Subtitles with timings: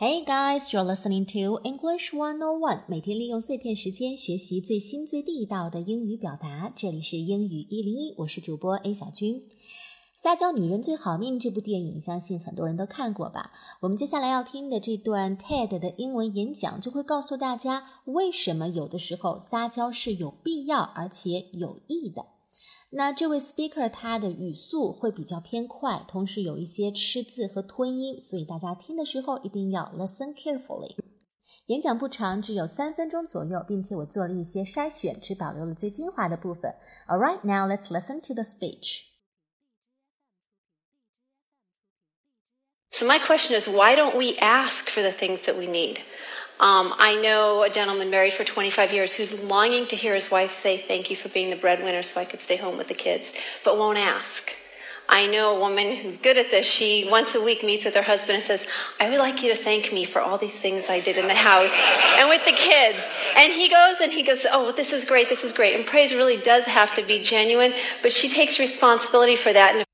[0.00, 2.82] Hey guys, you're listening to English One On One。
[2.86, 6.72] 每天利用碎片时间学习最新最地道的英语表达。
[6.76, 9.42] 这里是英语一零一，我是主播 A 小军。
[10.14, 13.50] 撒娇女人最好命这部电影，相信很多人都看过吧？
[13.80, 22.24] 我们接下来要听的这段 TED 的英文演讲，就会告诉大家为什么有的时候撒娇是有必要而且有益的。
[22.91, 30.95] 那这位 speaker 他的语速会比较偏快，同时有一些吃字和吞音，所以大家听的时候一定要 listen carefully。
[31.67, 36.75] 演讲不长，只有三分钟左右，并且我做了一些筛选，只保留了最精华的部分。
[37.07, 39.05] All right, now let's listen to the speech.
[42.91, 45.99] So my question is, why don't we ask for the things that we need?
[46.60, 50.52] Um, I know a gentleman married for 25 years who's longing to hear his wife
[50.52, 53.32] say, Thank you for being the breadwinner so I could stay home with the kids,
[53.64, 54.56] but won't ask.
[55.10, 56.66] I know a woman who's good at this.
[56.66, 58.66] She once a week meets with her husband and says,
[59.00, 61.34] I would like you to thank me for all these things I did in the
[61.34, 61.82] house
[62.18, 63.08] and with the kids.
[63.34, 65.76] And he goes and he goes, Oh, this is great, this is great.
[65.76, 69.76] And praise really does have to be genuine, but she takes responsibility for that.
[69.76, 69.87] And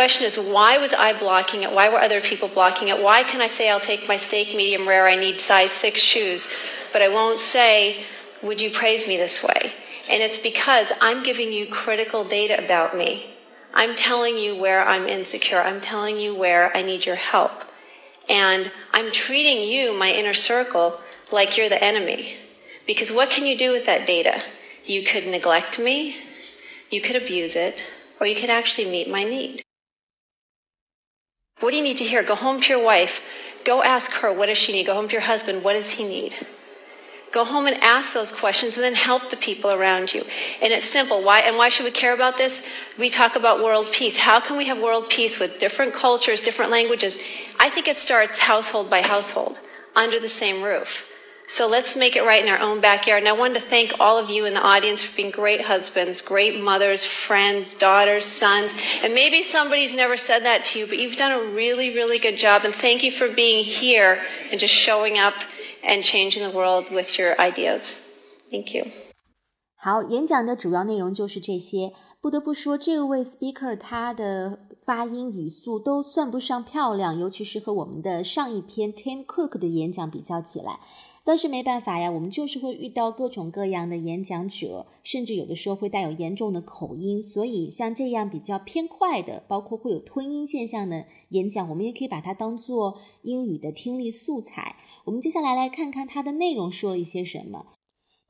[0.00, 1.72] question is, why was I blocking it?
[1.72, 3.02] Why were other people blocking it?
[3.02, 6.48] Why can I say I'll take my steak medium rare, I need size six shoes,
[6.90, 8.06] but I won't say,
[8.42, 9.74] would you praise me this way?
[10.08, 13.26] And it's because I'm giving you critical data about me.
[13.74, 15.60] I'm telling you where I'm insecure.
[15.60, 17.64] I'm telling you where I need your help.
[18.26, 20.98] And I'm treating you, my inner circle,
[21.30, 22.36] like you're the enemy.
[22.86, 24.44] Because what can you do with that data?
[24.82, 26.16] You could neglect me,
[26.88, 27.84] you could abuse it,
[28.18, 29.62] or you could actually meet my need.
[31.60, 32.22] What do you need to hear?
[32.22, 33.22] Go home to your wife.
[33.64, 34.86] Go ask her, what does she need?
[34.86, 36.34] Go home to your husband, what does he need?
[37.32, 40.24] Go home and ask those questions and then help the people around you.
[40.60, 41.22] And it's simple.
[41.22, 42.62] Why and why should we care about this?
[42.98, 44.16] We talk about world peace.
[44.16, 47.20] How can we have world peace with different cultures, different languages?
[47.60, 49.60] I think it starts household by household,
[49.94, 51.09] under the same roof.
[51.49, 53.21] So let's make it right in our own backyard.
[53.21, 56.19] And I wanted to thank all of you in the audience for being great husbands,
[56.19, 58.73] great mothers, friends, daughters, sons.
[59.03, 62.37] And maybe somebody's never said that to you, but you've done a really, really good
[62.37, 62.65] job.
[62.65, 65.35] And thank you for being here and just showing up
[65.83, 67.99] and changing the world with your ideas.
[68.49, 68.87] Thank you.
[69.77, 71.91] 好，演讲的主要内容就是这些。
[72.19, 80.79] 不得不说，这位 speaker 他的发音语速都算不上漂亮，尤其是和我们的上一篇 Tim Cook 的演讲比较起来。
[81.22, 94.76] 但是没办法呀，我们就是会遇到各种各样的演讲者，甚至有的时候会带有严重的口音，所以像这样比较偏快的，包括会有吞音现象的演讲，我们也可以把它当做英语的听力素材。
[95.04, 97.66] 我们接下来来看看它的内容说了一些什么。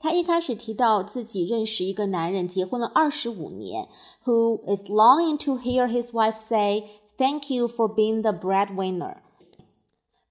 [0.02, 3.86] 他一开始提到自己认识一个男人，结婚了二十五年
[4.24, 6.84] ，who is longing to hear his wife say
[7.18, 9.18] "Thank you for being the breadwinner."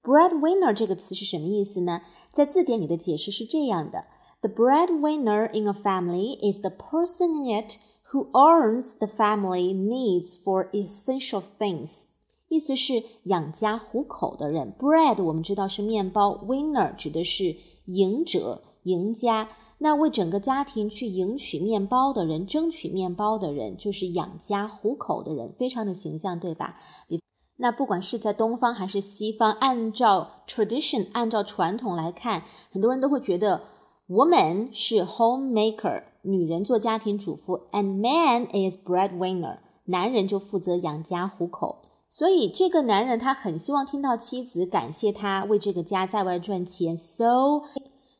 [0.03, 2.01] Breadwinner 这个词是什么意思呢？
[2.31, 4.05] 在字典里的解释是这样的
[4.41, 7.77] ：The breadwinner in a family is the person in it
[8.11, 12.03] who earns the family needs for essential things。
[12.47, 14.73] 意思是养家糊口的人。
[14.79, 17.55] Bread 我们知道是面包，winner 指的是
[17.85, 19.49] 赢者、赢家。
[19.81, 26.77] 那为整个家庭去赢取面包的人、争取面包的人，就是养家糊口的人，非常的形象，对吧？
[27.07, 27.21] 比
[27.61, 33.61] 那不管是在东方还是西方，按照 tradition，按照传统来看，很多人都会觉得
[34.07, 41.81] woman 是 homemaker，女人做家庭主妇，and man is breadwinner，男人就负责养家糊口。
[42.07, 47.63] 所以这个男人他很希望听到妻子感谢他为这个家在外赚钱，so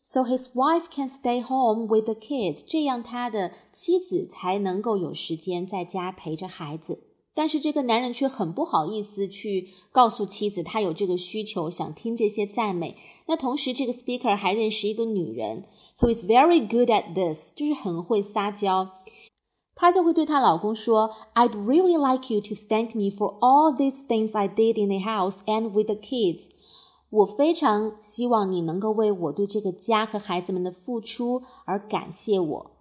[0.04, 7.09] so his wife can stay home with the kids，这样他的妻子才能够有时间在家陪着孩子。
[7.40, 12.98] 但是这个男人却很不好意思去告诉妻子他有这个需求，想听这些赞美。
[13.28, 15.64] 那同时，这个 speaker 还认识一个女人
[16.02, 18.90] ，who is very good at this，就是很会撒娇。
[19.74, 25.38] 她就会对她老公说：“I'd really like you to thank me for all these things I did in the house
[25.46, 26.50] and with the kids。”
[27.10, 32.72] 我非常希望你能够为我对这个家和孩子们的付出而感谢我。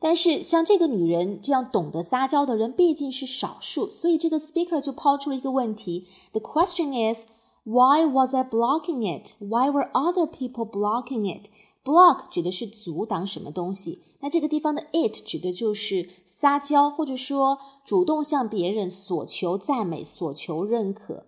[0.00, 7.26] 但是像这个女人这样懂得撒娇的人毕竟是少数，所以这个 speaker 就抛出了一个问题：The question is,
[7.64, 9.32] why was I blocking it?
[9.38, 11.48] Why were other people blocking it?
[11.82, 21.26] Block 指的是阻挡什么东西，那这个地方的 it 指的就是撒娇，或者说主动向别人索求赞美、索求认可。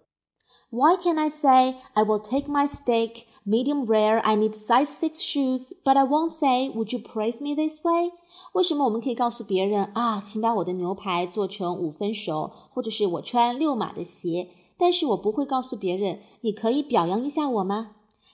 [0.70, 4.20] Why can I say I will take my steak medium rare?
[4.24, 8.10] I need size six shoes, but I won't say Would you praise me this way?
[8.52, 16.18] 为什么我们可以告诉别人啊，请把我的牛排做成五分熟，或者是我穿六码的鞋，但是我不会告诉别人。
[16.40, 17.92] 你可以表扬一下我吗？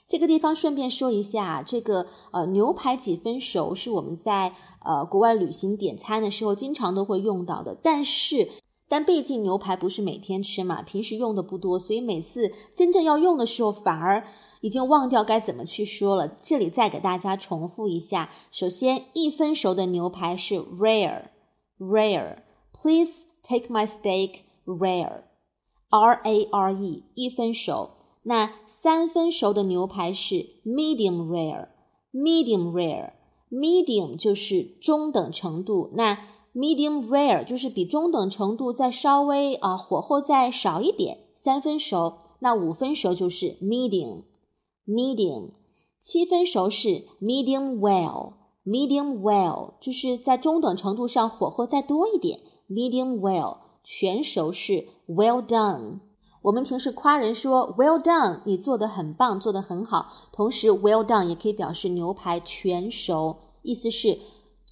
[0.09, 4.55] 这个地方顺便说一下，这个呃牛排几分熟是我们在
[4.87, 8.49] 呃国外旅行点餐的时候经常都会用到的，但是。
[8.93, 14.23] 但毕竟牛排不是每天吃嘛，平时用的不多，所以每次真正要用的时候，反而
[14.61, 16.29] 已经忘掉该怎么去说了。
[16.43, 22.43] 这里再给大家重复一下：首先，一分熟的牛排是 rare，rare。
[22.83, 27.93] Please take my steak rare，r a r e，一分熟。
[28.25, 30.35] 那三分熟的牛排是
[30.67, 35.91] medium rare，medium rare，medium 就是中等程度。
[35.95, 36.19] 那
[36.55, 42.19] Medium rare 就是比中等程度再稍微啊火候再少一点，三分熟。
[42.41, 45.53] 那五分熟就是 medium，medium。
[45.99, 53.59] 七分熟是 medium well，medium well 就是在中等程度上火候再多一点，medium well。
[53.85, 56.01] 全熟是 well done。
[56.43, 60.13] 我们平时夸人说 well done，你做的很棒，做的很好。
[60.33, 64.19] 同时 well done 也可以表示牛排全熟，意思是。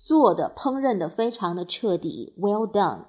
[0.10, 3.06] 做的烹饪的非常的彻底，well done。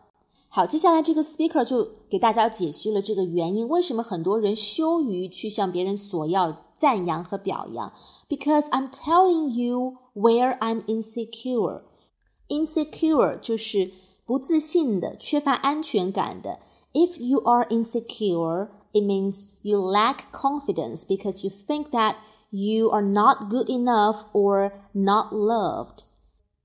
[0.48, 7.92] 好，接下来这个 speaker 就给大家解析了这个原因，为什么很多人羞于去向别人索要赞扬和表扬？
[8.28, 13.90] Because I'm telling you where I'm insecure。insecure 就是
[14.24, 16.60] 不自信的、缺乏安全感的。
[16.94, 22.14] If you are insecure, it means you lack confidence because you think that
[22.50, 26.04] you are not good enough or not loved.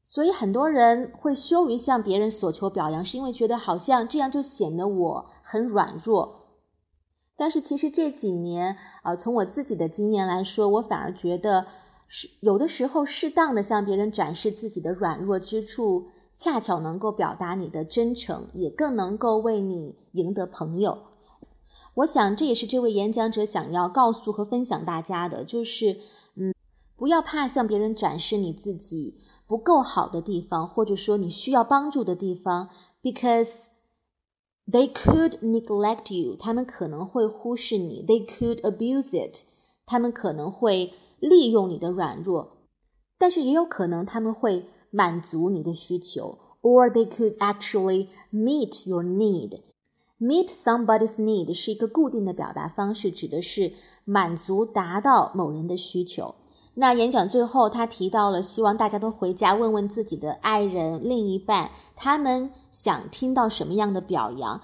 [0.09, 6.47] 所以很多人会羞于向别人索求表扬，是因为觉得好像这样就显得我很软弱。
[7.37, 11.67] 但是其实这几年，啊，从我自己的经验来说，我反而觉得
[12.07, 16.07] 是有的时候适当的向别人展示自己的软弱之处，
[16.37, 20.97] 恰巧能够表达你的真诚，也更能够为你赢得朋友。
[21.95, 25.99] 我想这也是这位演讲者想要告诉和分享大家的，就是
[26.37, 26.55] 嗯，
[26.95, 29.19] 不要怕向别人展示你自己。
[29.48, 32.70] 不够好的地方，或者说你需要帮助的地方，
[33.02, 33.66] because
[34.70, 39.44] they could neglect you，他们可能会忽视你；they could abuse it，
[39.86, 42.58] 他们可能会利用你的软弱，
[43.18, 53.74] 但是也有可能他们会满足你的需求，or they could actually meet your need。meet somebody's need 是一个固定的表达方式，指的是
[54.06, 56.36] 满足、达到某人的需求。
[56.76, 64.62] 那演讲最后，他提到了希望大家都回家问问自己的爱人、另一半，他们想听到什么样的表扬？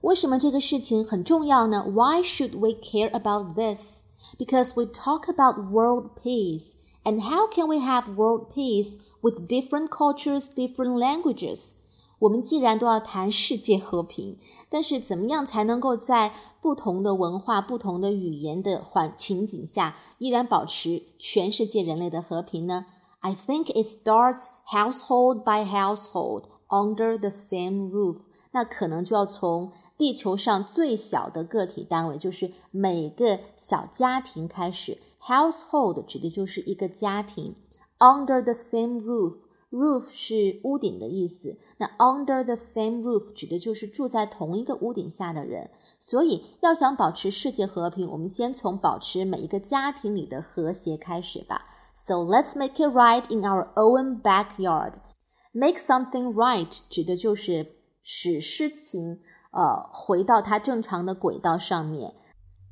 [0.00, 1.84] 为什么这个事情很重要呢？
[1.86, 3.98] Why should we care about this?
[4.38, 6.72] Because we talk about world peace.
[7.02, 11.72] And how can we have world peace with different cultures, different languages?
[12.19, 14.37] 我们既然都要谈世界和平，
[14.69, 22.85] 但是怎么样才能够在不同的文化、不同的语言的环情景下，依然保持全世界人类的和平呢
[23.19, 28.17] ？I think it starts household by household under the same roof。
[28.51, 34.97] 那可能就要从地球上最小的个体单位，就是每个小家庭开始。
[35.21, 37.55] Household 指的就是一个家庭
[37.99, 39.33] ，under the same roof。
[39.75, 45.69] Roof 是屋顶的意思，那 under the same roof 指的就是住在同一个屋顶下的人。
[45.99, 51.63] 所以，要想保持世界和平，我们先从保持每一个家庭里的和谐开始吧。
[51.93, 54.93] So let's make it right in our own backyard.
[55.51, 59.19] Make something right 指的就是使事情
[59.51, 62.15] 呃回到它正常的轨道上面。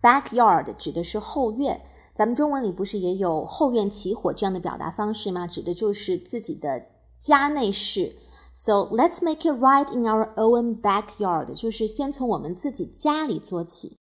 [0.01, 1.81] Backyard 指的是后院。
[2.15, 5.45] 咱们中文里不是也有后院起火这样的表达方式吗？
[5.45, 6.92] 指的就是自己的。
[7.23, 8.17] 家内事
[8.53, 13.97] ，So let's make it right in our own backyard，就是先从我们自己家里做起。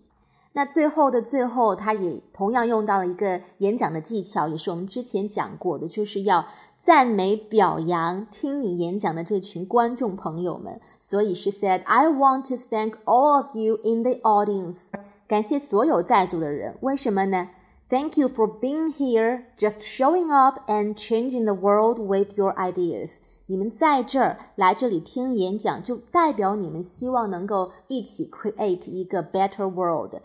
[0.55, 6.47] 那最后的最后，他也同样用到了一个演讲的技巧，也是我们之前讲过的，就是要
[6.81, 10.81] 赞美表扬听你演讲的这群观众朋友们。
[10.99, 14.89] 所以是 said I want to thank all of you in the audience，
[15.29, 16.77] 感谢所有在座的人。
[16.81, 17.51] 为什么呢
[17.93, 23.19] ？Thank you for being here, just showing up and changing the world with your ideas.
[23.45, 30.23] 你们在这儿来这里听演讲，就代表你们希望能够一起 create 一个 better world。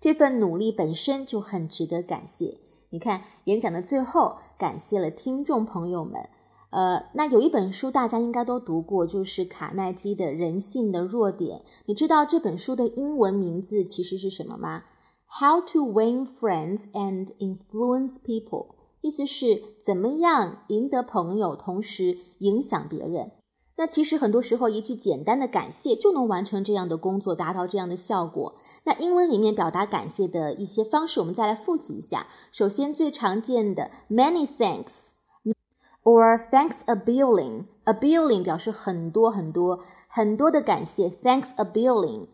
[0.00, 2.58] 这份努力本身就很值得感谢。
[2.90, 6.28] 你看，演讲的最后，感谢了听众朋友们。
[6.70, 11.58] 呃，那有一本书大家应该都读过，就是卡耐基的《人性的弱点》。
[11.86, 14.84] 你知道这本书的英文名字其实是什么吗
[15.28, 23.32] ？How to win friends and influence people，意思是怎么样赢得朋友，同时影响别人。
[23.78, 28.54] 那其实很多时候，一句简单的感谢就能完成这样的工作，达到这样的效果。
[28.84, 32.26] 那英文里面表达感谢的一些方式，我们再来复习一下。
[32.50, 42.28] 首先，最常见的 many thanks，or thanks a billion，a billion 表示很多很多很多的感谢，thanks a billion。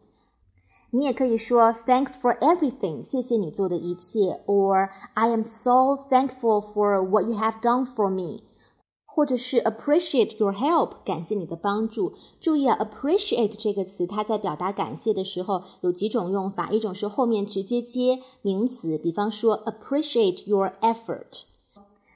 [0.91, 8.43] 你也可以说 thanks for everything，谢谢你做的一切，or I am so thankful for what you have done for me。
[9.05, 12.13] 或者是 appreciate your help，感谢你的帮助。
[12.39, 16.69] 注意啊，appreciate 这个词，它在表达感谢的时候有几种用法。
[16.69, 21.45] 一种是后面直接接名词，比方说 appreciate your effort。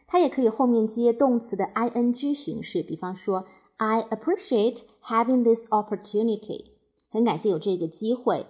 [0.07, 3.45] 它也可以后面接动词的 ing 形式，比方说
[3.77, 6.65] I appreciate having this opportunity，
[7.09, 8.45] 很感谢有这个机会。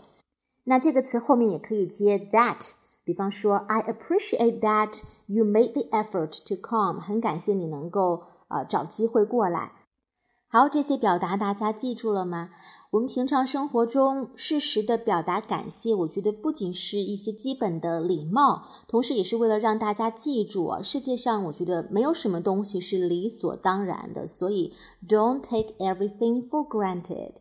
[0.67, 8.23] 那这个词后面也可以接 that，比方说 I appreciate that you made the effort to come，很感谢你能够。
[8.49, 9.73] 呃，找机会过来。
[10.47, 12.51] 好，这些表达大家记住了吗？
[12.93, 24.73] 我们平常生活中适时的表达感谢，我觉得不仅是一些基本的礼貌，同时也是为了让大家记住，世界上我觉得没有什么东西是理所当然的，所以
[25.09, 27.33] don't take everything for granted。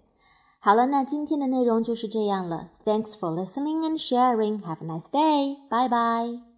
[0.64, 2.68] 好了，那今天的内容就是这样了。
[2.84, 4.62] Thanks for listening and sharing.
[4.62, 5.56] Have a nice day.
[5.70, 6.53] Bye bye.